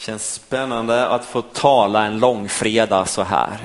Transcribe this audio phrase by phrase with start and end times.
[0.00, 3.58] Känns spännande att få tala en långfredag så här.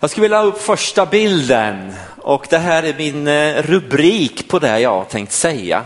[0.00, 4.58] Jag skulle vilja ha upp första bilden och det här är min eh, rubrik på
[4.58, 5.84] det jag har tänkt säga.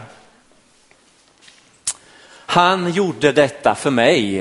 [2.47, 4.41] Han gjorde detta för mig.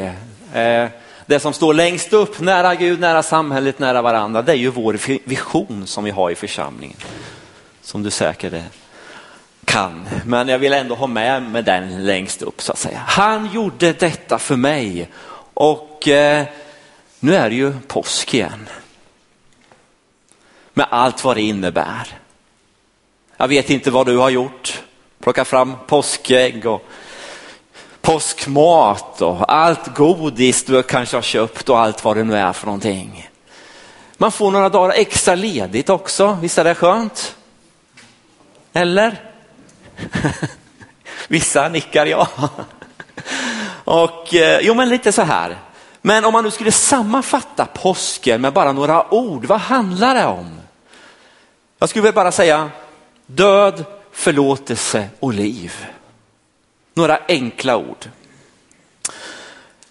[0.54, 0.88] Eh,
[1.26, 5.00] det som står längst upp, nära Gud, nära samhället, nära varandra, det är ju vår
[5.30, 6.98] vision som vi har i församlingen.
[7.82, 8.54] Som du säkert
[9.72, 13.04] kan, men jag vill ändå ha med mig den längst upp så att säga.
[13.08, 15.10] Han gjorde detta för mig
[15.54, 16.46] och eh,
[17.20, 18.70] nu är det ju påsk igen.
[20.74, 22.08] Med allt vad det innebär.
[23.38, 24.82] Jag vet inte vad du har gjort.
[25.20, 26.86] Plocka fram påskägg och
[28.02, 32.66] påskmat och allt godis du kanske har köpt och allt vad det nu är för
[32.66, 33.30] någonting.
[34.18, 37.36] Man får några dagar extra ledigt också, visst är det skönt?
[38.74, 39.31] Eller?
[41.28, 42.28] Vissa nickar ja.
[43.84, 45.58] Och eh, jo men lite så här.
[46.02, 50.60] Men om man nu skulle sammanfatta påsken med bara några ord, vad handlar det om?
[51.80, 52.70] Jag skulle väl bara säga
[53.26, 55.86] död, förlåtelse och liv.
[56.94, 58.06] Några enkla ord.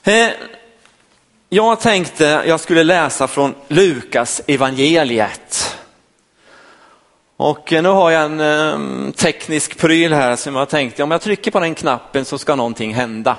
[0.03, 0.28] Eh,
[1.48, 5.70] jag tänkte jag skulle läsa från Lukas evangeliet.
[7.43, 11.21] Och eh, nu har jag en eh, teknisk pryl här som jag tänkte, om jag
[11.21, 13.37] trycker på den knappen så ska någonting hända.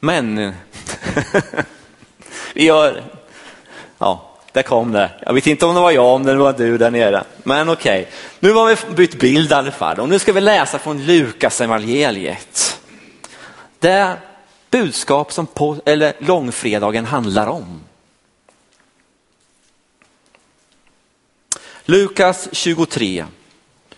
[0.00, 0.36] Men
[2.54, 3.02] vi gör,
[3.98, 5.10] ja, där kom det.
[5.26, 7.24] Jag vet inte om det var jag, om det var du där nere.
[7.42, 8.12] Men okej, okay.
[8.40, 10.00] nu har vi bytt bild i alla fall.
[10.00, 12.80] Och nu ska vi läsa från Lukas evangeliet.
[13.78, 14.16] Det
[14.70, 17.80] budskap som på, eller långfredagen handlar om.
[21.84, 23.26] Lukas 23,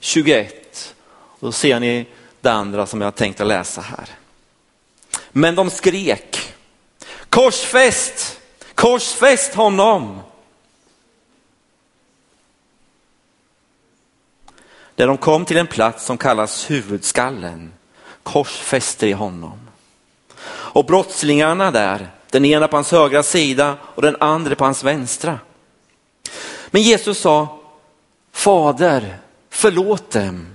[0.00, 0.94] 21.
[1.40, 2.06] då ser ni
[2.40, 4.08] det andra som jag tänkte läsa här.
[5.30, 6.54] Men de skrek,
[7.28, 8.40] korsfäst,
[8.74, 10.20] korsfäst honom.
[14.94, 17.72] Där de kom till en plats som kallas huvudskallen,
[18.22, 19.60] korsfäster i honom.
[20.46, 25.38] Och brottslingarna där, den ena på hans högra sida och den andra på hans vänstra.
[26.70, 27.63] Men Jesus sa,
[28.34, 29.18] Fader,
[29.50, 30.46] förlåt dem,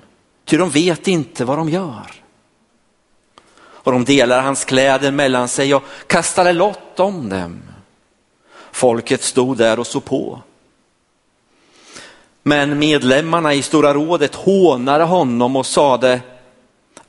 [0.45, 2.11] ty de vet inte vad de gör.
[3.61, 7.61] Och de delar hans kläder mellan sig och kastade lott om dem.
[8.71, 10.41] Folket stod där och såg på.
[12.43, 16.21] Men medlemmarna i Stora rådet hånade honom och sade,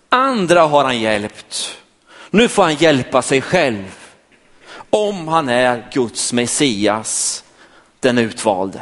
[0.08, 1.78] andra har han hjälpt,
[2.30, 3.96] nu får han hjälpa sig själv.
[4.90, 7.44] Om han är Guds Messias,
[8.00, 8.80] den utvalde.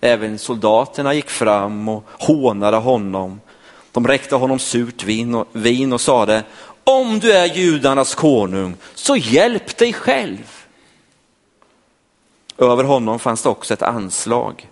[0.00, 3.40] Även soldaterna gick fram och hånade honom.
[3.92, 6.42] De räckte honom surt vin och, vin och sade,
[6.84, 10.64] om du är judarnas konung så hjälp dig själv.
[12.58, 14.68] Över honom fanns det också ett anslag.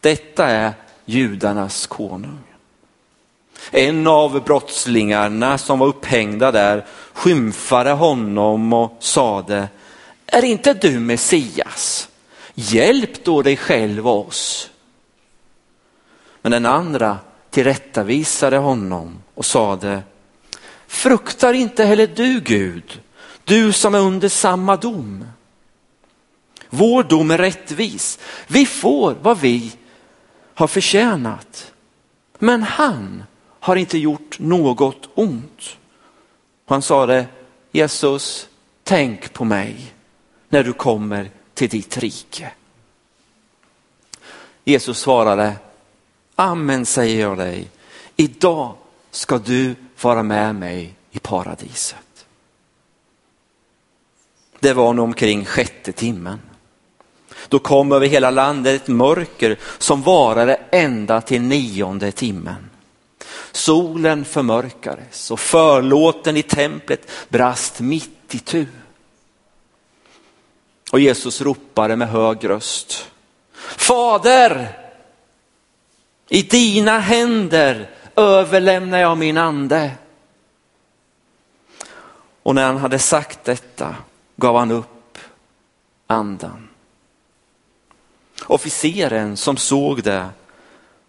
[0.00, 0.72] Detta är
[1.04, 2.38] judarnas konung.
[3.70, 9.68] En av brottslingarna som var upphängda där skymfade honom och sade,
[10.26, 12.09] är inte du Messias?
[12.60, 14.70] Hjälp då dig själv och oss.
[16.42, 17.18] Men den andra
[17.50, 20.02] tillrättavisade honom och sade,
[20.86, 23.00] fruktar inte heller du Gud,
[23.44, 25.24] du som är under samma dom.
[26.70, 29.72] Vår dom är rättvis, vi får vad vi
[30.54, 31.72] har förtjänat.
[32.38, 33.24] Men han
[33.60, 35.76] har inte gjort något ont.
[36.66, 37.26] Han sade,
[37.72, 38.48] Jesus,
[38.84, 39.94] tänk på mig
[40.48, 42.50] när du kommer till ditt rike.
[44.64, 45.52] Jesus svarade,
[46.34, 47.68] amen säger jag dig,
[48.16, 48.74] idag
[49.10, 52.26] ska du vara med mig i paradiset.
[54.60, 56.40] Det var nog omkring sjätte timmen.
[57.48, 62.70] Då kom över hela landet ett mörker som varade ända till nionde timmen.
[63.52, 68.66] Solen förmörkades och förlåten i templet brast mitt i tu.
[70.90, 73.10] Och Jesus ropade med hög röst.
[73.76, 74.78] Fader,
[76.28, 79.92] i dina händer överlämnar jag min ande.
[82.42, 83.96] Och när han hade sagt detta
[84.36, 85.18] gav han upp
[86.06, 86.68] andan.
[88.46, 90.28] Officeren som såg det,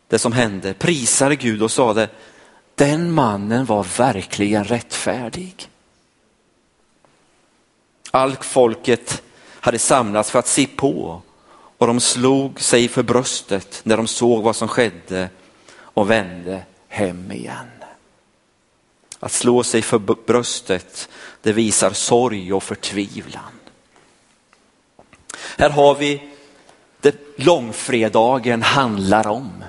[0.07, 2.09] det som hände prisade Gud och sade,
[2.75, 5.69] den mannen var verkligen rättfärdig.
[8.11, 9.23] Allt folket
[9.61, 11.21] hade samlats för att se på
[11.77, 15.29] och de slog sig för bröstet när de såg vad som skedde
[15.73, 17.67] och vände hem igen.
[19.19, 21.09] Att slå sig för bröstet,
[21.41, 23.51] det visar sorg och förtvivlan.
[25.57, 26.31] Här har vi
[27.01, 29.63] det långfredagen handlar om.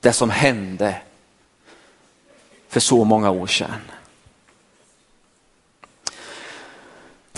[0.00, 0.96] Det som hände
[2.68, 3.80] för så många år sedan.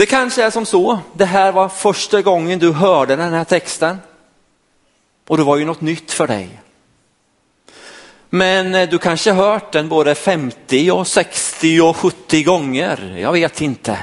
[0.01, 3.99] Det kanske är som så, det här var första gången du hörde den här texten.
[5.29, 6.61] Och det var ju något nytt för dig.
[8.31, 13.61] Men eh, du kanske hört den både 50 och 60 och 70 gånger, jag vet
[13.61, 13.99] inte.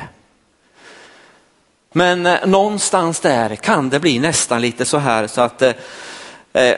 [1.92, 5.74] Men eh, någonstans där kan det bli nästan lite så här så att eh,
[6.54, 6.78] eh,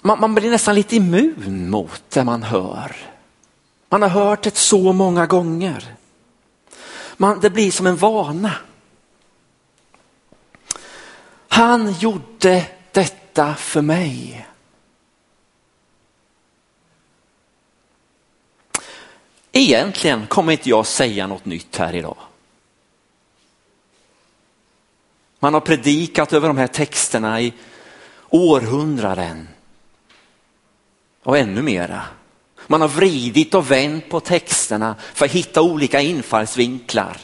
[0.00, 2.96] man, man, blir nästan lite immun mot det man hör.
[3.88, 5.97] Man har hört det så många gånger.
[7.20, 8.54] Man, det blir som en vana.
[11.48, 14.46] Han gjorde detta för mig.
[19.52, 22.16] Egentligen kommer inte jag säga något nytt här idag.
[25.38, 27.52] Man har predikat över de här texterna i
[28.28, 29.48] århundraden
[31.22, 32.04] och ännu mera.
[32.70, 37.16] Man har vridit och vänt på texterna för att hitta olika infallsvinklar.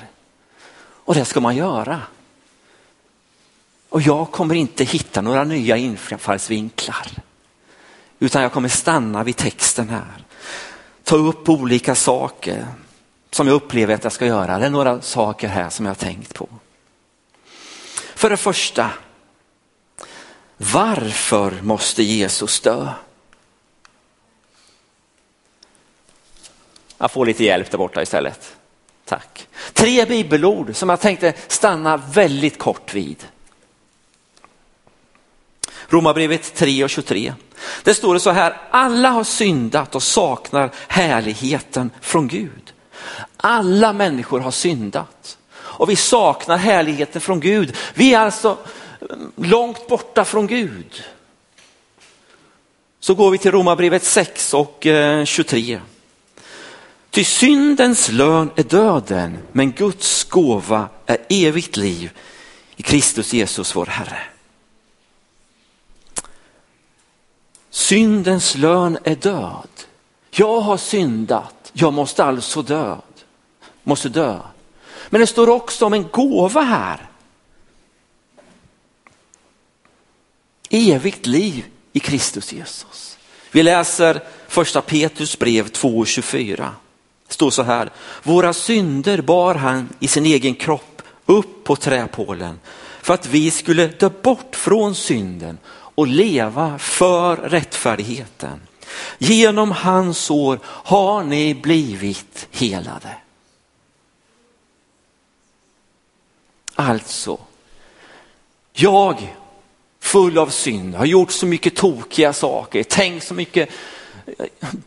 [0.80, 2.00] Och det ska man göra.
[3.88, 7.08] Och jag kommer inte hitta några nya infallsvinklar.
[8.18, 10.24] Utan jag kommer stanna vid texten här.
[11.04, 12.66] Ta upp olika saker
[13.30, 14.58] som jag upplever att jag ska göra.
[14.58, 16.48] Det är några saker här som jag har tänkt på.
[18.14, 18.90] För det första,
[20.56, 22.88] varför måste Jesus dö?
[27.04, 28.56] Jag får lite hjälp där borta istället.
[29.04, 29.48] Tack.
[29.72, 33.24] Tre bibelord som jag tänkte stanna väldigt kort vid.
[35.88, 37.34] Romarbrevet 3 och 23.
[37.82, 42.72] Det står det så här, alla har syndat och saknar härligheten från Gud.
[43.36, 47.76] Alla människor har syndat och vi saknar härligheten från Gud.
[47.94, 48.56] Vi är alltså
[49.10, 51.04] mm, långt borta från Gud.
[53.00, 55.80] Så går vi till Romarbrevet 6 och eh, 23.
[57.14, 62.10] Ty syndens lön är döden, men Guds gåva är evigt liv
[62.76, 64.22] i Kristus Jesus vår Herre.
[67.70, 69.68] Syndens lön är död.
[70.30, 73.02] Jag har syndat, jag måste alltså död.
[73.82, 74.40] Måste dö.
[75.10, 77.10] Men det står också om en gåva här.
[80.70, 83.18] Evigt liv i Kristus Jesus.
[83.50, 86.70] Vi läser första Petrus brev 2.24
[87.34, 87.90] står så här,
[88.22, 92.60] våra synder bar han i sin egen kropp upp på träpålen
[93.02, 98.60] för att vi skulle dö bort från synden och leva för rättfärdigheten.
[99.18, 103.16] Genom hans sår har ni blivit helade.
[106.74, 107.38] Alltså,
[108.72, 109.34] jag
[110.00, 113.68] full av synd, har gjort så mycket tokiga saker, tänkt så mycket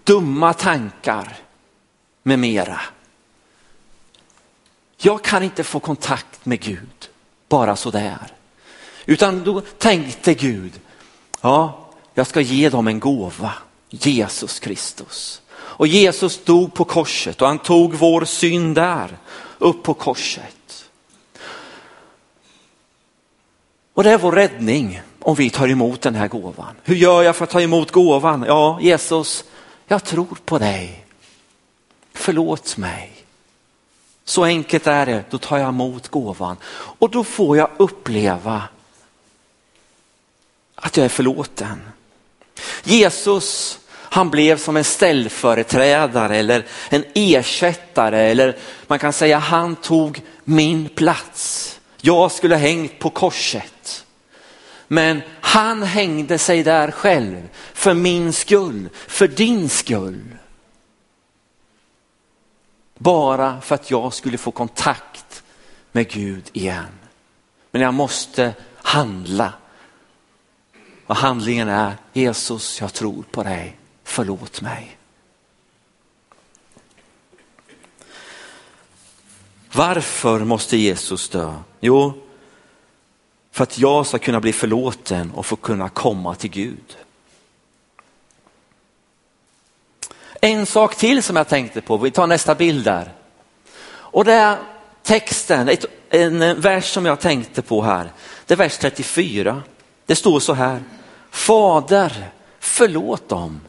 [0.04, 1.47] dumma tankar
[2.28, 2.80] med mera.
[4.98, 7.10] Jag kan inte få kontakt med Gud
[7.50, 8.28] bara sådär.
[9.06, 10.80] Utan då tänkte Gud,
[11.42, 13.54] ja, jag ska ge dem en gåva,
[13.90, 15.42] Jesus Kristus.
[15.50, 19.18] Och Jesus dog på korset och han tog vår synd där,
[19.58, 20.90] upp på korset.
[23.94, 26.76] Och det är vår räddning om vi tar emot den här gåvan.
[26.84, 28.46] Hur gör jag för att ta emot gåvan?
[28.48, 29.44] Ja, Jesus,
[29.88, 31.07] jag tror på dig
[32.18, 33.12] förlåt mig.
[34.26, 38.64] Så enkelt är det, då tar jag emot gåvan och då får jag uppleva
[40.76, 41.82] att jag är förlåten.
[42.84, 48.58] Jesus, han blev som en ställföreträdare eller en ersättare eller
[48.88, 51.80] man kan säga han tog min plats.
[52.02, 54.06] Jag skulle hängt på korset.
[54.88, 60.22] Men han hängde sig där själv för min skull, för din skull.
[62.98, 65.44] Bara för att jag skulle få kontakt
[65.92, 67.00] med Gud igen.
[67.72, 69.54] Men jag måste handla.
[71.06, 74.98] Och handlingen är Jesus, jag tror på dig, förlåt mig.
[79.72, 81.54] Varför måste Jesus dö?
[81.80, 82.14] Jo,
[83.52, 86.98] för att jag ska kunna bli förlåten och få kunna komma till Gud.
[90.42, 93.14] En sak till som jag tänkte på, vi tar nästa bild där.
[93.90, 94.58] Och det är
[95.04, 95.70] texten,
[96.10, 98.12] en vers som jag tänkte på här.
[98.46, 99.64] Det är vers 34.
[100.06, 100.84] Det står så här,
[101.32, 103.62] Fader förlåt dem.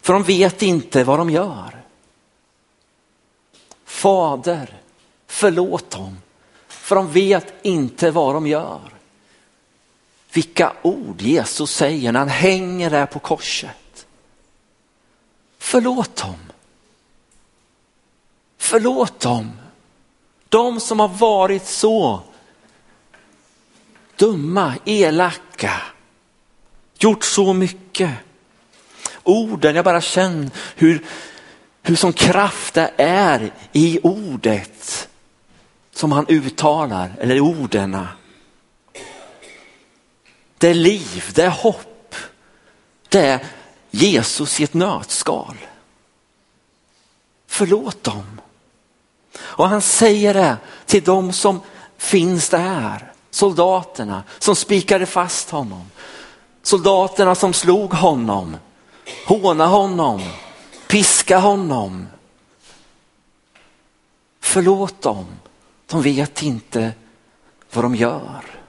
[0.00, 1.82] för de vet inte vad de gör.
[3.84, 4.80] Fader,
[5.26, 6.18] förlåt dem,
[6.68, 8.80] för de vet inte vad de gör.
[10.32, 13.70] Vilka ord Jesus säger när han hänger där på korset.
[15.72, 16.38] Förlåt dem.
[18.58, 19.52] Förlåt dem.
[20.48, 22.22] De som har varit så
[24.16, 25.82] dumma, elaka,
[26.98, 28.10] gjort så mycket.
[29.22, 31.04] Orden, jag bara känner hur,
[31.82, 35.08] hur som kraft det är i ordet
[35.92, 38.06] som han uttalar, eller orden.
[40.58, 42.14] Det är liv, det är hopp.
[43.08, 43.46] Det är
[43.94, 45.56] Jesus i ett nötskal.
[47.46, 48.40] Förlåt dem.
[49.38, 50.56] Och han säger det
[50.86, 51.60] till dem som
[51.96, 53.12] finns där.
[53.30, 55.90] Soldaterna som spikade fast honom.
[56.62, 58.56] Soldaterna som slog honom,
[59.26, 60.22] håna honom,
[60.88, 62.06] piska honom.
[64.40, 65.26] Förlåt dem,
[65.86, 66.92] de vet inte
[67.72, 68.61] vad de gör.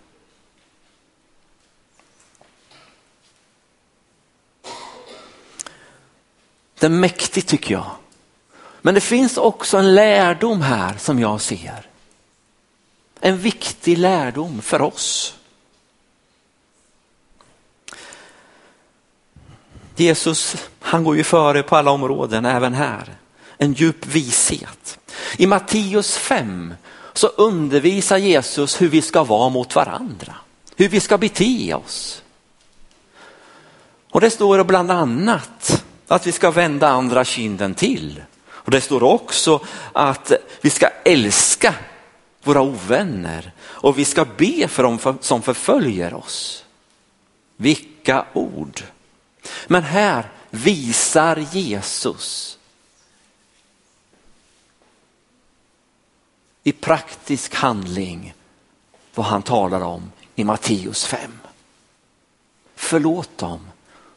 [6.83, 7.91] Det är mäktigt tycker jag.
[8.81, 11.85] Men det finns också en lärdom här som jag ser.
[13.19, 15.35] En viktig lärdom för oss.
[19.95, 23.15] Jesus, han går ju före på alla områden, även här.
[23.57, 24.99] En djup vishet.
[25.37, 26.73] I Matteus 5
[27.13, 30.35] så undervisar Jesus hur vi ska vara mot varandra.
[30.75, 32.23] Hur vi ska bete oss.
[34.09, 38.23] Och det står bland annat att vi ska vända andra kinden till.
[38.45, 41.75] Och det står också att vi ska älska
[42.43, 46.65] våra ovänner och vi ska be för dem som förföljer oss.
[47.55, 48.81] Vilka ord!
[49.67, 52.57] Men här visar Jesus
[56.63, 58.33] i praktisk handling
[59.15, 61.39] vad han talar om i Matteus 5.
[62.75, 63.67] Förlåt dem,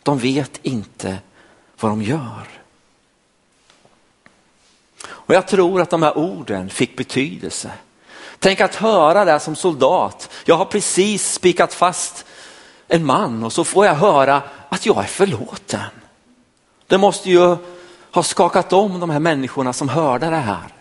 [0.03, 1.19] de vet inte
[1.81, 2.49] vad de gör.
[5.09, 7.73] Och jag tror att de här orden fick betydelse.
[8.39, 10.31] Tänk att höra det som soldat.
[10.45, 12.27] Jag har precis spikat fast
[12.89, 15.81] en man och så får jag höra att jag är förlåten.
[16.87, 17.57] Det måste ju
[18.11, 20.73] ha skakat om de här människorna som hörde det här.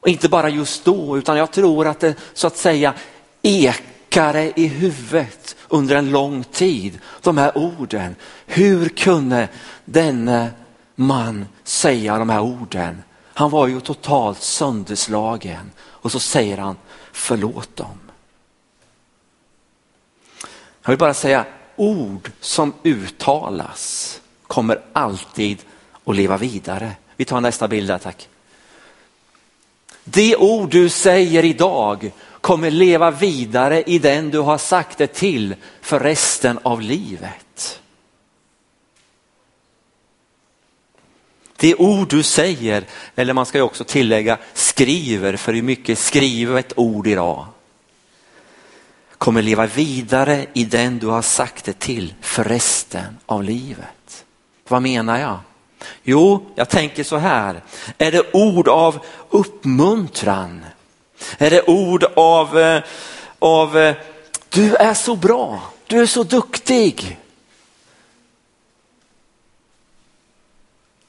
[0.00, 2.94] Och inte bara just då, utan jag tror att det så att säga
[3.42, 6.98] ekade i huvudet under en lång tid.
[7.22, 8.16] De här orden.
[8.46, 9.48] Hur kunde
[9.84, 10.50] denne
[10.94, 13.02] man säga de här orden?
[13.24, 16.76] Han var ju totalt sönderslagen och så säger han
[17.12, 17.98] förlåt dem.
[20.82, 21.44] Jag vill bara säga
[21.76, 25.58] ord som uttalas kommer alltid
[26.04, 26.92] att leva vidare.
[27.16, 28.28] Vi tar nästa bild där tack.
[30.04, 32.12] Det ord du säger idag
[32.46, 37.80] kommer leva vidare i den du har sagt det till för resten av livet.
[41.56, 42.84] Det ord du säger,
[43.14, 47.46] eller man ska ju också tillägga skriver, för hur mycket skriver ett ord idag,
[49.18, 54.24] kommer leva vidare i den du har sagt det till för resten av livet.
[54.68, 55.38] Vad menar jag?
[56.02, 57.62] Jo, jag tänker så här.
[57.98, 58.98] Är det ord av
[59.30, 60.64] uppmuntran?
[61.38, 62.82] Är det ord av, eh,
[63.38, 63.96] av eh,
[64.48, 67.18] du är så bra, du är så duktig.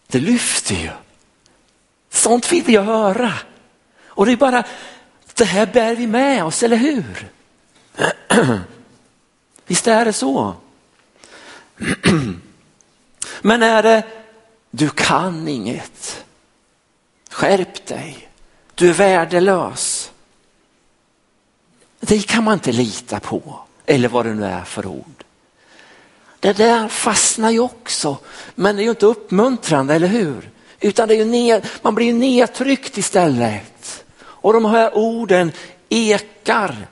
[0.08, 0.90] Det lyfter ju.
[2.10, 3.34] Sånt vill jag höra.
[4.08, 4.64] Och det är bara,
[5.34, 7.30] det här bär vi med oss, eller hur?
[9.68, 10.56] Visst är det så?
[13.42, 14.04] Men är det,
[14.72, 16.26] du kan inget.
[17.30, 18.30] Skärp dig.
[18.76, 19.97] Du är värdelös.
[22.00, 23.60] Det kan man inte lita på.
[23.86, 25.24] Eller vad det nu är för ord.
[26.40, 28.18] Det där fastnar ju också.
[28.56, 30.50] Men det är ju inte uppmuntrande, eller hur?
[30.80, 34.04] Utan det är ju ner, man blir ju nedtryckt istället.
[34.20, 35.52] Och de här orden
[35.90, 36.88] ekar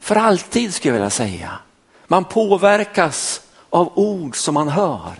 [0.00, 1.58] för alltid skulle jag vilja säga.
[2.06, 3.40] Man påverkas
[3.70, 5.12] av ord som man hör.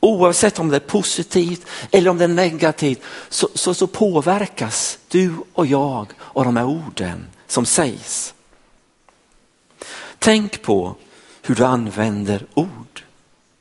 [0.00, 5.34] Oavsett om det är positivt eller om det är negativt så, så, så påverkas du
[5.52, 8.34] och jag av de här orden som sägs.
[10.18, 10.94] Tänk på
[11.42, 13.02] hur du använder ord,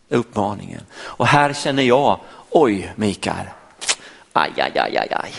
[0.09, 0.81] är uppmaningen.
[0.93, 2.19] Och här känner jag,
[2.49, 3.45] oj Mikael,
[4.33, 5.33] aj, aj, aj, aj, aj.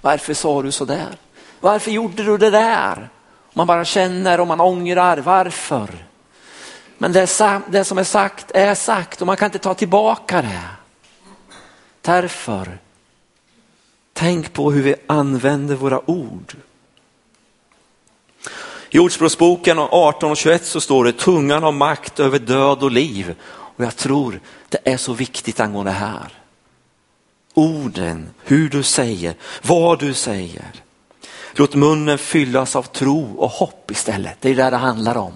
[0.00, 1.16] varför sa du så där?
[1.60, 3.08] Varför gjorde du det där?
[3.52, 6.06] Man bara känner och man ångrar, varför?
[6.98, 10.68] Men det, det, som är sagt är sagt och man kan inte ta tillbaka det.
[12.00, 12.78] Därför,
[14.12, 16.56] tänk på hur vi använder våra ord.
[18.90, 23.34] I Ordspråksboken 18 och 21 så står det tungan har makt över död och liv.
[23.48, 26.32] Och jag tror det är så viktigt angående det här.
[27.54, 30.72] Orden, hur du säger, vad du säger.
[31.52, 34.36] Låt munnen fyllas av tro och hopp istället.
[34.40, 35.32] Det är det det handlar om.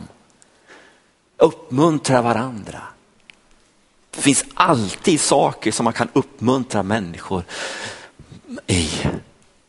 [1.36, 2.82] Uppmuntra varandra.
[4.10, 7.44] Det finns alltid saker som man kan uppmuntra människor
[8.66, 8.88] i.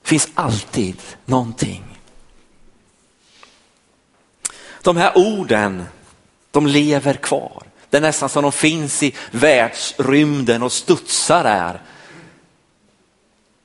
[0.01, 1.92] Det finns alltid någonting.
[4.83, 5.83] De här orden,
[6.51, 7.63] de lever kvar.
[7.89, 11.81] Det är nästan som de finns i världsrymden och studsar där.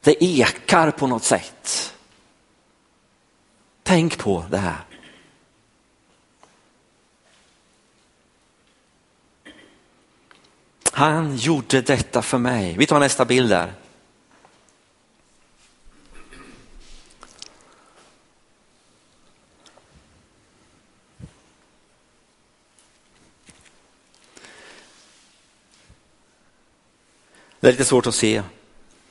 [0.01, 1.95] Det ekar på något sätt.
[3.83, 4.77] Tänk på det här.
[10.93, 12.75] Han gjorde detta för mig.
[12.79, 13.73] Vi tar nästa bild där.
[27.69, 28.43] Det är lite svårt att se.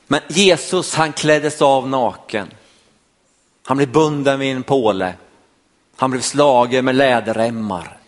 [0.06, 2.50] Men Jesus han kläddes av naken.
[3.64, 5.14] Han blev bunden vid en påle.
[5.96, 7.98] Han blev slagen med läderremmar.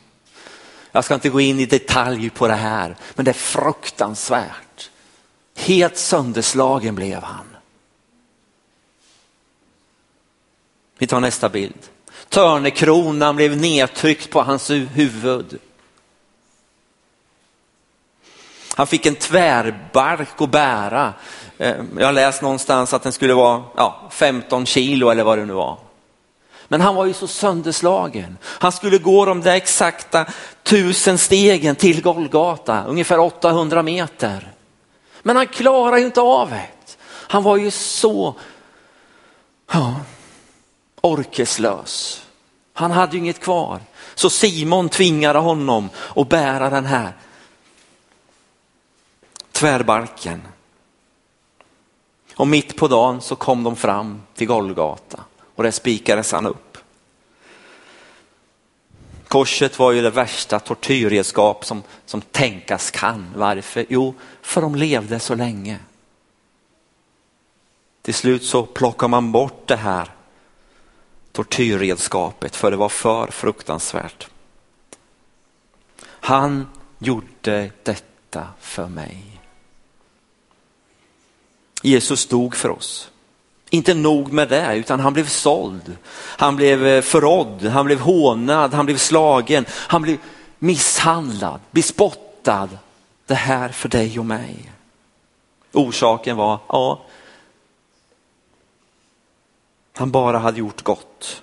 [0.93, 4.91] Jag ska inte gå in i detalj på det här, men det är fruktansvärt.
[5.57, 7.57] Helt sönderslagen blev han.
[10.99, 11.89] Vi tar nästa bild.
[12.29, 15.59] Törnekronan blev nedtryckt på hans huvud.
[18.81, 21.13] Han fick en tvärbark att bära.
[21.59, 25.47] Eh, jag har läst någonstans att den skulle vara ja, 15 kilo eller vad det
[25.47, 25.79] nu var.
[26.69, 28.39] Men han var ju så sönderslagen.
[28.43, 30.27] Han skulle gå de där exakta
[30.63, 34.53] tusen stegen till Golgata, ungefär 800 meter.
[35.23, 36.97] Men han klarar ju inte av det.
[37.07, 38.35] Han var ju så
[39.73, 39.95] ja,
[41.01, 42.23] orkeslös.
[42.73, 43.81] Han hade ju inget kvar.
[44.15, 47.13] Så Simon tvingade honom att bära den här
[49.61, 50.43] tvärbalken.
[52.35, 56.79] Och mitt på dagen så kom de fram till Golgata och där spikades han upp.
[59.29, 63.33] Korset var ju det värsta tortyrredskap som, som tänkas kan.
[63.37, 63.87] Varför?
[63.89, 65.79] Jo, för de levde så länge.
[68.03, 70.11] Till slut så plockar man bort det här
[71.33, 74.29] tortyrredskapet för det var för fruktansvärt.
[76.05, 76.67] Han
[76.99, 79.40] gjorde detta för mig.
[81.83, 83.11] Jesus dog för oss.
[83.71, 85.97] Inte nog med det, utan han blev såld.
[86.15, 90.19] Han blev eh, förrådd, han blev hånad, han blev slagen, han blev
[90.59, 92.69] misshandlad, bespottad.
[93.27, 94.73] Det här för dig och mig.
[95.73, 97.03] Orsaken var, ja,
[99.93, 101.43] han bara hade gjort gott.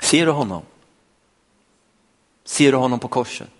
[0.00, 0.62] Ser du honom?
[2.44, 3.57] Ser du honom på korset?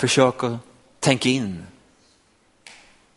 [0.00, 0.58] Försök att
[1.00, 1.66] tänka in.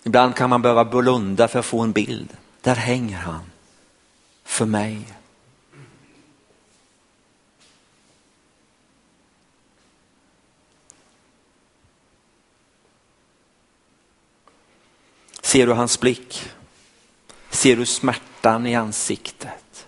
[0.04, 2.38] Ibland kan man behöva blunda för att få en bild.
[2.62, 3.52] Där hänger han.
[4.44, 5.02] För mig.
[15.42, 16.50] Ser du hans blick?
[17.50, 19.88] Ser du smärtan i ansiktet?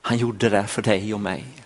[0.00, 1.59] Han gjorde det för dig och mig.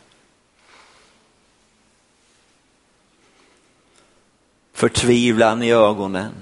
[4.74, 6.32] Förtvivlan i ögonen.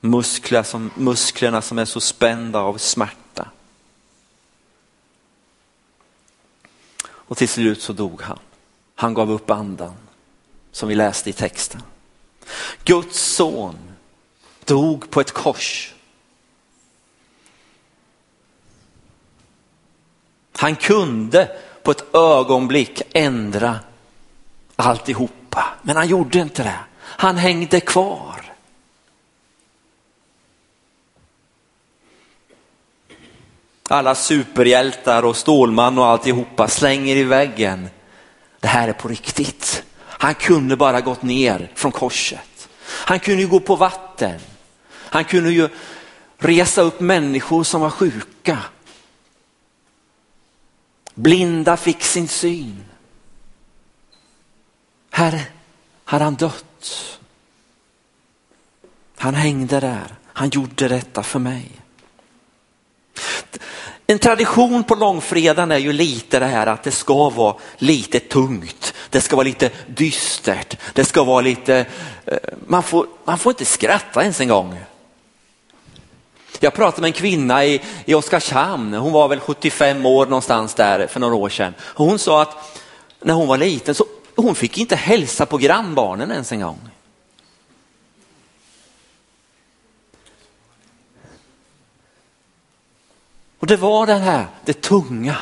[0.00, 3.48] Muskler som, musklerna som är så spända av smärta.
[7.06, 8.38] Och till slut så dog han.
[8.94, 9.94] Han gav upp andan,
[10.72, 11.82] som vi läste i texten.
[12.84, 13.76] Guds son
[14.64, 15.94] dog på ett kors.
[20.52, 23.78] Han kunde på ett ögonblick ändra
[24.86, 26.78] Alltihopa, men han gjorde inte det.
[27.00, 28.52] Han hängde kvar.
[33.88, 37.88] Alla superhjältar och Stålman och alltihopa slänger i väggen.
[38.60, 39.82] Det här är på riktigt.
[39.98, 42.68] Han kunde bara gått ner från korset.
[42.86, 44.40] Han kunde ju gå på vatten.
[44.92, 45.68] Han kunde ju
[46.38, 48.58] resa upp människor som var sjuka.
[51.14, 52.84] Blinda fick sin syn.
[55.10, 55.42] Här
[56.04, 57.18] hade han dött.
[59.16, 61.70] Han hängde där, han gjorde detta för mig.
[64.06, 68.94] En tradition på långfredagen är ju lite det här att det ska vara lite tungt.
[69.10, 70.76] Det ska vara lite dystert.
[70.92, 71.86] Det ska vara lite,
[72.26, 74.78] eh, man får, man får inte skratta ens en gång.
[76.60, 81.06] Jag pratade med en kvinna i, i Oskarshamn, hon var väl 75 år någonstans där
[81.06, 81.74] för några år sedan.
[81.80, 82.80] hon sa att
[83.20, 84.04] när hon var liten så
[84.40, 86.90] hon fick inte hälsa på grannbarnen ens en gång.
[93.58, 95.36] Och det var det här, det tunga.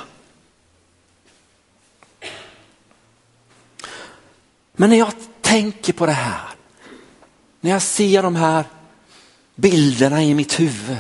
[4.73, 6.49] Men när jag tänker på det här,
[7.61, 8.65] när jag ser de här
[9.55, 10.99] bilderna i mitt huvud,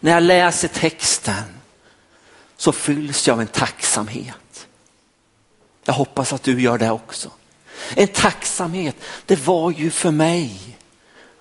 [0.00, 1.44] när jag läser texten
[2.56, 4.36] så fylls jag av en tacksamhet.
[5.84, 7.30] Jag hoppas att du gör det också.
[7.94, 10.78] En tacksamhet, det var ju för mig.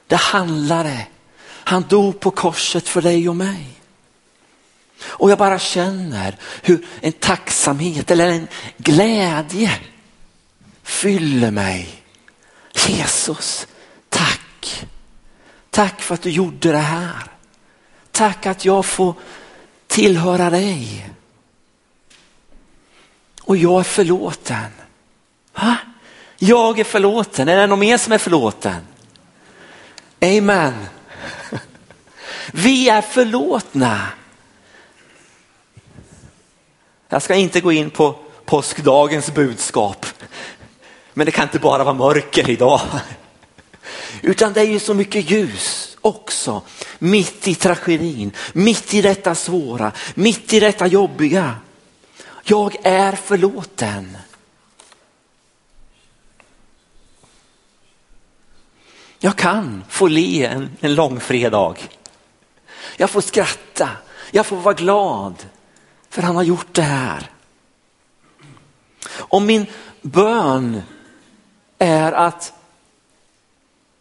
[0.07, 1.07] Det handlade.
[1.43, 3.67] Han dog på korset för dig och mig.
[5.03, 9.79] Och jag bara känner hur en tacksamhet eller en glädje
[10.83, 12.03] fyller mig.
[12.87, 13.67] Jesus,
[14.09, 14.85] tack.
[15.69, 17.23] Tack för att du gjorde det här.
[18.11, 19.13] Tack att jag får
[19.87, 21.09] tillhöra dig.
[23.51, 24.71] Och jag är förlåten.
[25.53, 25.75] Ha?
[26.37, 27.49] Jag är förlåten.
[27.49, 28.87] Är det någon mer som är förlåten?
[30.21, 30.73] Amen.
[32.51, 34.07] Vi är förlåtna.
[37.09, 40.05] Jag ska inte gå in på påskdagens budskap.
[41.13, 42.81] Men det kan inte bara vara mörker idag.
[44.21, 46.61] Utan det är ju så mycket ljus också.
[46.99, 51.55] Mitt i tragedin, mitt i detta svåra, mitt i detta jobbiga.
[52.43, 54.17] Jag är förlåten.
[59.19, 61.75] Jag kan få le en, en lång fredag.
[62.97, 63.89] Jag får skratta,
[64.31, 65.35] jag får vara glad
[66.09, 67.29] för han har gjort det här.
[69.13, 69.65] Om min
[70.01, 70.81] bön
[71.77, 72.53] är att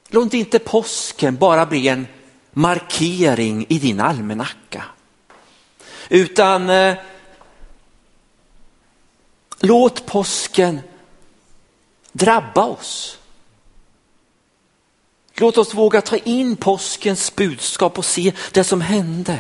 [0.09, 2.07] låt inte påsken bara bli en
[2.53, 4.85] markering i din almanacka.
[6.09, 6.97] Utan eh,
[9.61, 10.81] låt påsken
[12.13, 13.19] drabba oss.
[15.35, 19.39] Låt oss våga ta in påskens budskap och se det som hände.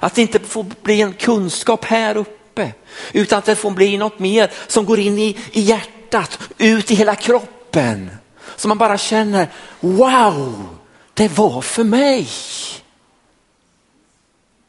[0.00, 2.72] Att det inte får bli en kunskap här uppe
[3.12, 6.94] utan att det får bli något mer som går in i, i hjärtat, ut i
[6.94, 8.10] hela kroppen.
[8.56, 9.48] Så man bara känner,
[9.80, 10.68] wow,
[11.14, 12.28] det var för mig.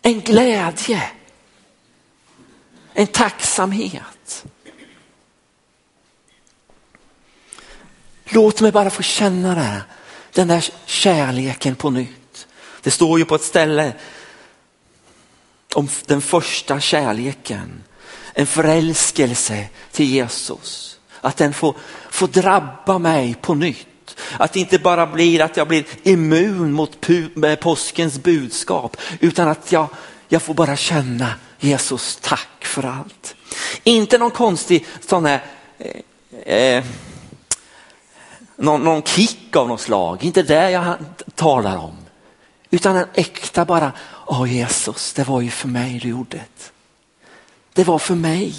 [0.02, 1.04] En glädje,
[2.93, 4.45] en tacksamhet.
[8.25, 9.82] Låt mig bara få känna det,
[10.32, 12.47] den där kärleken på nytt.
[12.82, 13.93] Det står ju på ett ställe
[15.73, 17.84] om den första kärleken,
[18.34, 20.99] en förälskelse till Jesus.
[21.21, 21.75] Att den får,
[22.10, 23.88] får drabba mig på nytt.
[24.38, 27.08] Att det inte bara blir att jag blir immun mot
[27.60, 29.88] påskens budskap utan att jag,
[30.27, 33.36] jag får bara känna Jesus tack för allt.
[33.83, 35.43] Inte någon konstig sån här
[36.45, 36.83] eh, eh,
[38.55, 40.95] någon, någon kick av något slag, inte det jag
[41.36, 41.97] talar om.
[42.69, 43.91] Utan en äkta bara,
[44.27, 46.71] åh Jesus, det var ju för mig du gjorde det.
[47.73, 48.55] Det var för mig.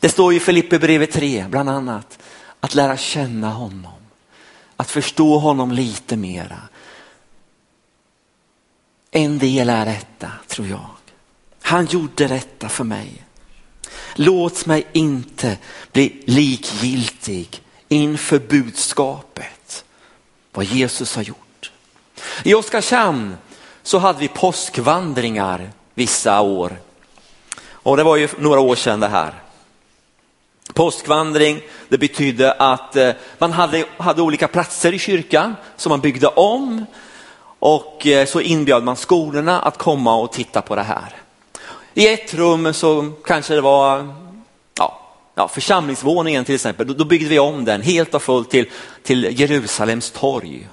[0.00, 2.18] Det står i Filippe brevet 3 bland annat
[2.60, 3.92] att lära känna honom,
[4.76, 6.58] att förstå honom lite mera.
[9.10, 10.90] En del är detta tror jag.
[11.62, 13.24] Han gjorde detta för mig.
[14.14, 15.58] Låt mig inte
[15.92, 19.84] bli likgiltig inför budskapet,
[20.52, 21.70] vad Jesus har gjort.
[22.42, 23.36] I Oskarshamn
[23.82, 26.76] så hade vi påskvandringar vissa år.
[27.62, 29.34] Och det var ju några år sedan det här.
[30.74, 36.26] Påskvandring, det betydde att eh, man hade, hade olika platser i kyrkan som man byggde
[36.26, 36.86] om
[37.60, 41.14] och eh, så inbjöd man skolorna att komma och titta på det här.
[41.94, 44.14] I ett rum så kanske det var
[44.78, 45.00] ja,
[45.34, 48.66] ja, församlingsvåningen till exempel, då, då byggde vi om den helt och fullt till,
[49.02, 50.68] till Jerusalems torg.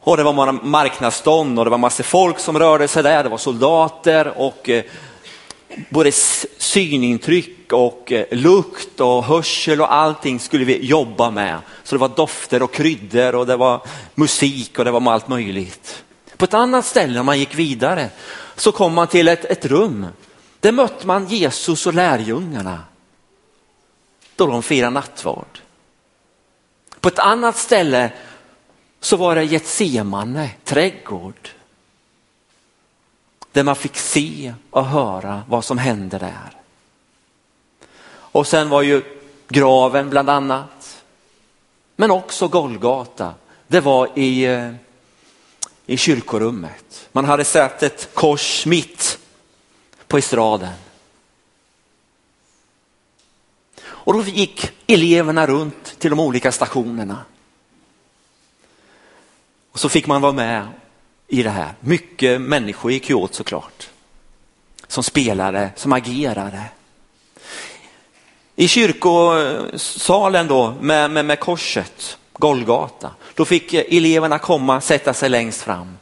[0.00, 3.38] Och det var marknadsstånd och det var massor folk som rörde sig där, det var
[3.38, 4.84] soldater och eh,
[5.88, 6.12] både
[6.58, 11.58] synintryck och eh, lukt och hörsel och allting skulle vi jobba med.
[11.84, 13.82] Så det var dofter och kryddor och det var
[14.14, 16.04] musik och det var allt möjligt.
[16.36, 18.08] På ett annat ställe när man gick vidare
[18.56, 20.06] så kom man till ett, ett rum.
[20.60, 22.80] Där mötte man Jesus och lärjungarna.
[24.36, 25.60] då de firade nattvard.
[27.00, 28.12] På ett annat ställe
[29.00, 31.48] så var det Getsemane trädgård.
[33.52, 36.50] Där man fick se och höra vad som hände där.
[38.10, 39.02] Och sen var ju
[39.48, 41.04] graven bland annat.
[41.96, 43.34] Men också Golgata.
[43.66, 44.72] Det var i, eh,
[45.86, 47.08] i kyrkorummet.
[47.12, 49.18] Man hade sett ett kors mitt
[50.06, 50.72] på estraden.
[53.80, 57.24] Och då gick eleverna runt till de olika stationerna.
[59.72, 60.66] Och så fick man vara med
[61.28, 61.74] i det här.
[61.80, 63.90] Mycket människor gick ju åt såklart.
[64.86, 66.62] Som spelade, som agerade.
[68.56, 75.62] I kyrkosalen då med, med, med korset, Golgata, då fick eleverna komma sätta sig längst
[75.62, 75.98] fram.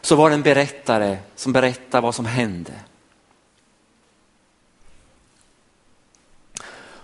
[0.00, 2.72] Så var det en berättare som berättade vad som hände.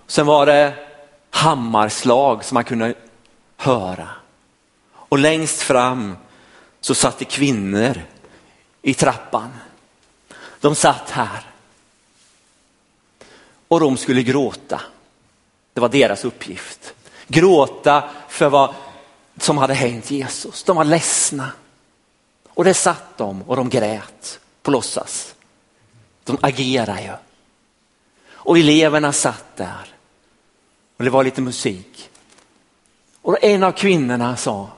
[0.07, 0.75] Sen var det
[1.31, 2.95] hammarslag som man kunde
[3.57, 4.09] höra.
[4.93, 6.17] Och längst fram
[6.87, 8.03] så satt det kvinnor
[8.83, 9.53] i trappan.
[10.61, 11.51] De satt här.
[13.69, 14.81] Och de skulle gråta.
[15.73, 16.95] Det var deras uppgift.
[17.27, 18.75] Gråta för vad
[19.39, 20.63] som hade hänt Jesus.
[20.63, 21.51] De var ledsna.
[22.49, 25.35] Och det satt de och de grät på låtsas.
[26.25, 27.13] De agerar ju.
[28.29, 29.95] Och eleverna satt där.
[30.97, 32.11] Och det var lite musik.
[33.23, 34.71] Och en av kvinnorna sa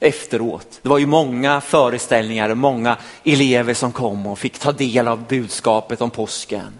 [0.00, 5.08] efteråt, det var ju många föreställningar och många elever som kom och fick ta del
[5.08, 6.78] av budskapet om påsken.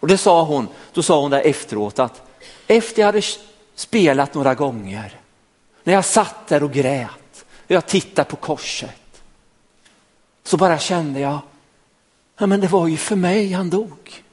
[0.00, 2.22] Och det sa hon, då sa hon där efteråt att
[2.66, 3.22] efter jag hade
[3.74, 5.20] spelat några gånger,
[5.84, 9.22] när jag satt där och grät och jag tittade på korset,
[10.44, 11.38] så bara kände jag,
[12.38, 14.24] ja men det var ju för mig han dog.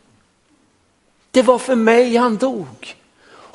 [1.31, 2.95] Det var för mig han dog.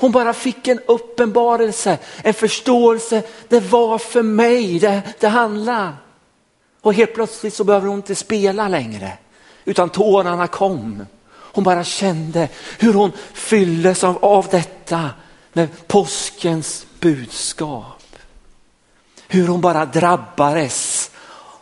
[0.01, 3.23] Hon bara fick en uppenbarelse, en förståelse.
[3.47, 5.95] Det var för mig det, det handlar.
[6.81, 9.13] Och helt plötsligt så behöver hon inte spela längre,
[9.65, 11.05] utan tårarna kom.
[11.31, 15.09] Hon bara kände hur hon fylldes av, av detta
[15.53, 18.15] med påskens budskap.
[19.27, 21.11] Hur hon bara drabbades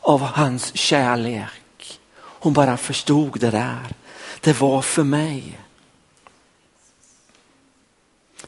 [0.02, 1.99] av hans kärlek.
[2.19, 3.88] Hon bara förstod det där.
[4.41, 5.60] Det var för mig.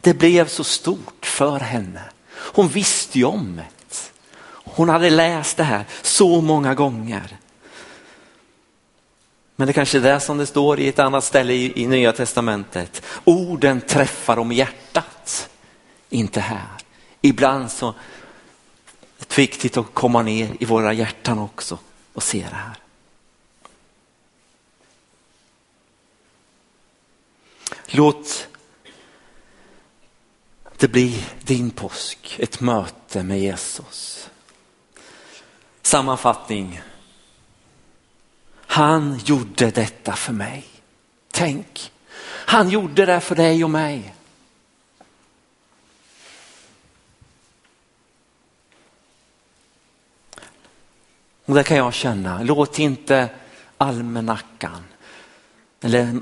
[0.01, 2.01] Det blev så stort för henne.
[2.31, 3.65] Hon visste ju om det.
[4.63, 7.37] Hon hade läst det här så många gånger.
[9.55, 12.13] Men det kanske är det som det står i ett annat ställe i, i Nya
[12.13, 13.01] Testamentet.
[13.23, 15.49] Orden träffar om hjärtat,
[16.09, 16.67] inte här.
[17.21, 17.93] Ibland så är
[19.17, 21.79] det viktigt att komma ner i våra hjärtan också
[22.13, 22.75] och se det här.
[27.87, 28.47] Låt
[30.82, 34.30] det blir din påsk, ett möte med Jesus.
[35.82, 36.82] Sammanfattning.
[38.56, 40.65] Han gjorde detta för mig.
[41.32, 41.91] Tänk,
[42.24, 44.15] han gjorde det för dig och mig.
[51.46, 53.30] Och det kan jag känna, låt inte
[53.78, 54.84] almanackan
[55.82, 56.22] eller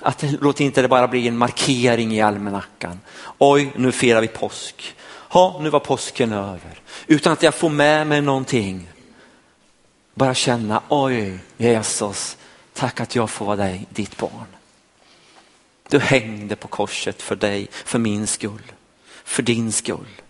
[0.00, 3.00] att låt inte det bara bli en markering i almanackan.
[3.38, 4.94] Oj, nu firar vi påsk.
[5.32, 6.80] Ja, nu var påsken över.
[7.06, 8.88] Utan att jag får med mig någonting.
[10.14, 12.36] Bara känna, oj Jesus,
[12.74, 14.46] tack att jag får vara dig, ditt barn.
[15.88, 18.72] Du hängde på korset för dig, för min skull,
[19.24, 20.20] för din skull.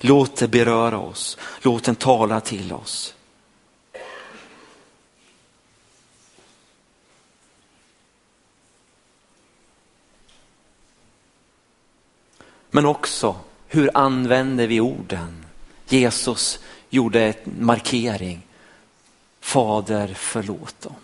[0.00, 3.14] Låt det beröra oss, låt den tala till oss.
[12.74, 13.36] Men också
[13.68, 15.44] hur använder vi orden?
[15.88, 16.58] Jesus
[16.90, 18.46] gjorde en markering.
[19.40, 20.96] Fader förlåt dem.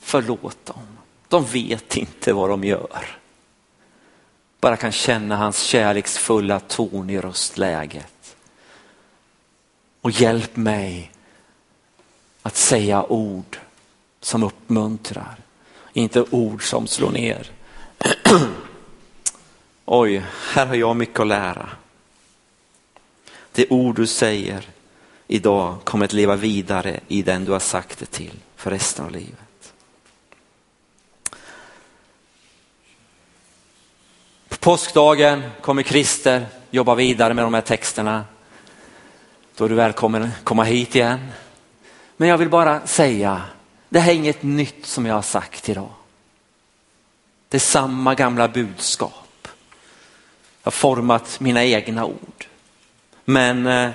[0.00, 0.98] Förlåt dem.
[1.28, 3.18] De vet inte vad de gör.
[4.60, 8.36] Bara kan känna hans kärleksfulla ton i röstläget.
[10.00, 11.12] Och hjälp mig
[12.42, 13.58] att säga ord
[14.20, 15.36] som uppmuntrar,
[15.92, 17.50] inte ord som slår ner.
[19.86, 21.68] Oj, här har jag mycket att lära.
[23.52, 24.68] Det ord du säger
[25.26, 29.10] idag kommer att leva vidare i den du har sagt det till för resten av
[29.10, 29.72] livet.
[34.48, 38.24] På påskdagen kommer Christer jobba vidare med de här texterna.
[39.56, 41.28] Då är du välkommen komma hit igen.
[42.16, 43.42] Men jag vill bara säga,
[43.88, 45.92] det här är inget nytt som jag har sagt idag.
[47.48, 49.23] Det är samma gamla budskap.
[50.64, 52.46] Jag har format mina egna ord.
[53.24, 53.90] Men, eh,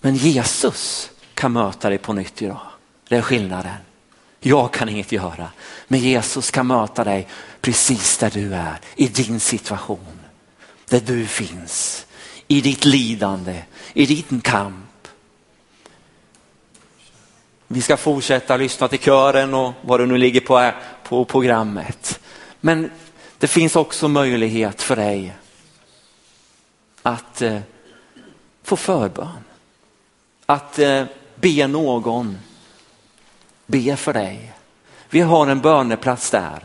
[0.00, 2.60] men Jesus kan möta dig på nytt idag.
[3.08, 3.74] Det är skillnaden.
[4.40, 5.48] Jag kan inget göra,
[5.88, 7.28] men Jesus kan möta dig
[7.60, 10.20] precis där du är, i din situation,
[10.88, 12.06] där du finns,
[12.48, 15.08] i ditt lidande, i din kamp.
[17.66, 22.20] Vi ska fortsätta lyssna till kören och vad det nu ligger på, eh, på programmet.
[22.60, 22.90] Men
[23.38, 25.36] det finns också möjlighet för dig
[27.02, 27.58] att eh,
[28.62, 29.44] få förbön.
[30.46, 32.38] Att eh, be någon
[33.66, 34.52] be för dig.
[35.10, 36.58] Vi har en böneplats där.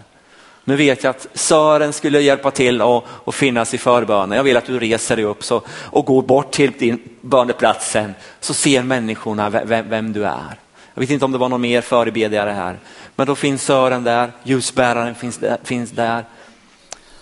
[0.63, 4.37] Nu vet jag att Sören skulle hjälpa till och, och finnas i förbönen.
[4.37, 8.53] Jag vill att du reser dig upp så, och går bort till din böneplatsen så
[8.53, 10.59] ser människorna vem, vem, du är.
[10.93, 12.77] Jag vet inte om det var någon mer förebedjare här,
[13.15, 16.23] men då finns Sören där, ljusbäraren finns där, finns där.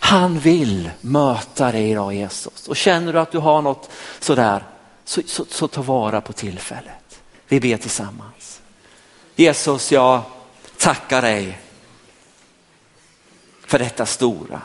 [0.08, 3.90] Han vill möta dig idag Jesus och känner du att du har något
[4.20, 4.64] sådär
[5.06, 7.22] så, så, så ta vara på tillfället.
[7.48, 8.62] Vi ber tillsammans.
[9.36, 10.22] Jesus, jag
[10.78, 11.60] tackar dig
[13.66, 14.62] för detta stora.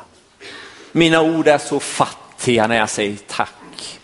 [0.93, 4.01] Mina ord är så fattiga när jag säger tack.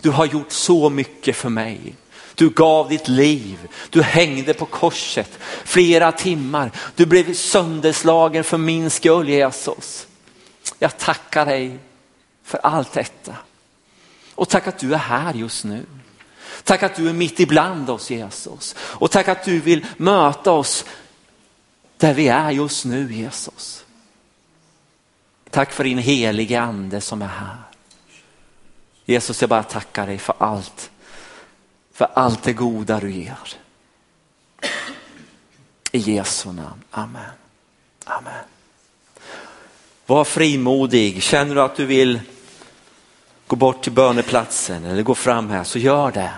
[0.00, 1.94] Du har gjort så mycket för mig.
[2.34, 3.58] Du gav ditt liv,
[3.90, 6.70] du hängde på korset flera timmar.
[6.94, 10.06] Du blev sönderslagen för min skull Jesus.
[10.78, 11.78] Jag tackar dig
[12.42, 13.36] för allt detta.
[14.34, 15.86] Och tack att du är här just nu.
[16.64, 18.74] Tack att du är mitt ibland oss Jesus.
[18.78, 20.84] Och tack att du vill möta oss
[21.96, 23.84] där vi är just nu Jesus.
[25.50, 27.56] Tack för din helige ande som är här.
[29.04, 30.90] Jesus, jag bara tackar dig för allt,
[31.92, 33.38] för allt det goda du ger.
[35.92, 37.30] I Jesu namn, amen.
[38.04, 38.44] Amen.
[40.10, 42.20] Var frimodig, känner du att du vill
[43.46, 46.30] gå bort till böneplatsen eller gå fram här så gör det.